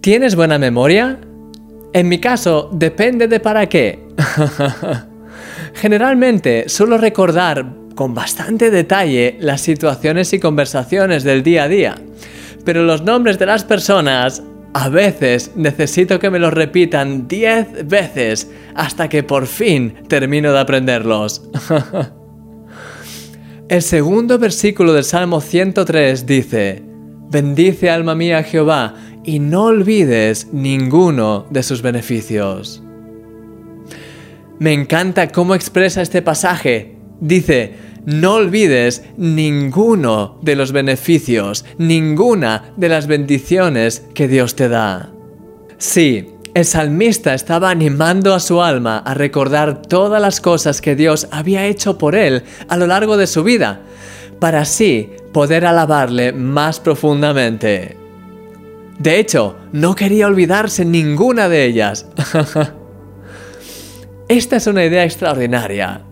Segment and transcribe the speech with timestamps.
[0.00, 1.18] ¿Tienes buena memoria?
[1.92, 3.98] En mi caso, depende de para qué.
[5.74, 11.96] Generalmente suelo recordar con bastante detalle las situaciones y conversaciones del día a día,
[12.64, 14.42] pero los nombres de las personas
[14.72, 20.60] a veces necesito que me los repitan 10 veces hasta que por fin termino de
[20.60, 21.42] aprenderlos.
[23.68, 26.90] El segundo versículo del Salmo 103 dice,
[27.30, 28.94] Bendice alma mía Jehová
[29.24, 32.82] y no olvides ninguno de sus beneficios.
[34.58, 36.96] Me encanta cómo expresa este pasaje.
[37.20, 45.10] Dice, no olvides ninguno de los beneficios, ninguna de las bendiciones que Dios te da.
[45.78, 51.28] Sí, el salmista estaba animando a su alma a recordar todas las cosas que Dios
[51.30, 53.80] había hecho por él a lo largo de su vida,
[54.40, 57.99] para así poder alabarle más profundamente.
[59.00, 62.06] De hecho, no quería olvidarse ninguna de ellas.
[64.28, 66.02] Esta es una idea extraordinaria.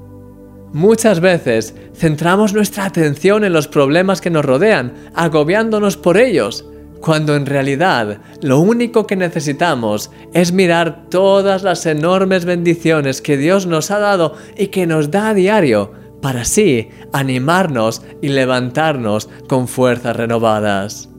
[0.72, 6.64] Muchas veces centramos nuestra atención en los problemas que nos rodean, agobiándonos por ellos,
[7.02, 13.66] cuando en realidad lo único que necesitamos es mirar todas las enormes bendiciones que Dios
[13.66, 15.92] nos ha dado y que nos da a diario,
[16.22, 21.10] para así animarnos y levantarnos con fuerzas renovadas.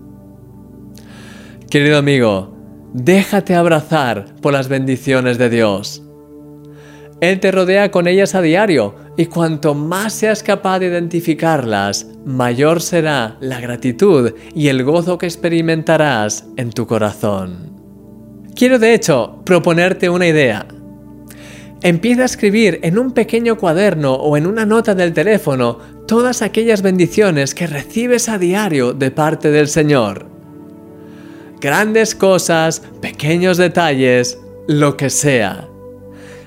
[1.69, 2.51] Querido amigo,
[2.95, 6.01] déjate abrazar por las bendiciones de Dios.
[7.21, 12.81] Él te rodea con ellas a diario y cuanto más seas capaz de identificarlas, mayor
[12.81, 17.79] será la gratitud y el gozo que experimentarás en tu corazón.
[18.55, 20.65] Quiero de hecho proponerte una idea.
[21.83, 26.81] Empieza a escribir en un pequeño cuaderno o en una nota del teléfono todas aquellas
[26.81, 30.38] bendiciones que recibes a diario de parte del Señor
[31.59, 35.67] grandes cosas, pequeños detalles, lo que sea.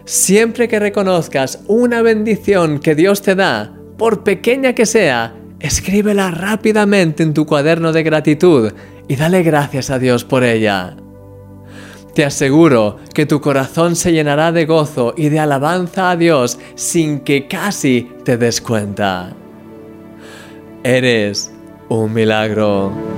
[0.04, 7.22] Siempre que reconozcas una bendición que Dios te da, por pequeña que sea, escríbela rápidamente
[7.22, 8.72] en tu cuaderno de gratitud
[9.08, 10.96] y dale gracias a Dios por ella.
[12.14, 17.20] Te aseguro que tu corazón se llenará de gozo y de alabanza a Dios sin
[17.20, 19.34] que casi te des cuenta.
[20.84, 21.50] Eres
[21.88, 23.11] un milagro.